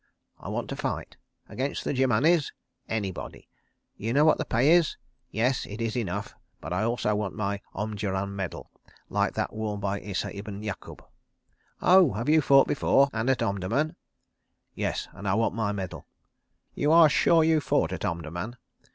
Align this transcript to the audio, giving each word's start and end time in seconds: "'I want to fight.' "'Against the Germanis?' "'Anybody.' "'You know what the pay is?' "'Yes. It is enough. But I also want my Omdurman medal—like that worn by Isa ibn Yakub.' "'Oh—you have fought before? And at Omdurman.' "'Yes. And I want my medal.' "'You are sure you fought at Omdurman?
"'I 0.39 0.49
want 0.49 0.67
to 0.69 0.75
fight.' 0.75 1.15
"'Against 1.47 1.83
the 1.83 1.93
Germanis?' 1.93 2.51
"'Anybody.' 2.89 3.47
"'You 3.95 4.13
know 4.13 4.25
what 4.25 4.39
the 4.39 4.45
pay 4.45 4.71
is?' 4.71 4.97
"'Yes. 5.29 5.67
It 5.67 5.79
is 5.79 5.95
enough. 5.95 6.33
But 6.59 6.73
I 6.73 6.81
also 6.81 7.13
want 7.13 7.35
my 7.35 7.61
Omdurman 7.75 8.35
medal—like 8.35 9.33
that 9.35 9.53
worn 9.53 9.79
by 9.79 9.99
Isa 9.99 10.35
ibn 10.35 10.63
Yakub.' 10.63 11.05
"'Oh—you 11.83 12.35
have 12.37 12.43
fought 12.43 12.67
before? 12.67 13.09
And 13.13 13.29
at 13.29 13.43
Omdurman.' 13.43 13.95
"'Yes. 14.73 15.07
And 15.13 15.27
I 15.27 15.35
want 15.35 15.53
my 15.53 15.71
medal.' 15.71 16.07
"'You 16.73 16.91
are 16.91 17.07
sure 17.07 17.43
you 17.43 17.61
fought 17.61 17.93
at 17.93 18.03
Omdurman? 18.03 18.55